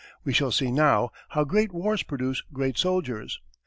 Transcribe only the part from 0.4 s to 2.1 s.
see now how great wars